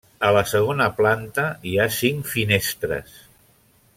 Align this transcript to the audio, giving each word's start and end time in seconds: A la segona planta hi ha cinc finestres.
A 0.27 0.29
la 0.35 0.41
segona 0.51 0.87
planta 1.01 1.43
hi 1.71 1.75
ha 1.83 1.87
cinc 1.99 2.33
finestres. 2.33 3.17